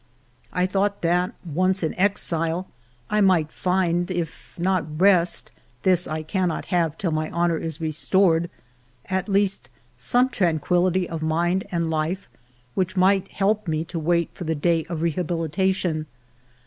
[0.51, 2.67] I thought that, once in my exile,
[3.11, 5.51] I might find, if not rest,—
[5.83, 7.91] this I cannot have till my honor is io6 FIVE YEARS OF MY LIFE
[8.41, 8.49] restored,—
[9.19, 12.27] at least some tranquillity of mind and life,
[12.73, 16.07] which might help me to wait for the day of rehabilitation.